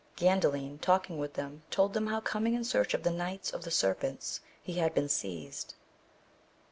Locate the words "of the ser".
3.53-3.93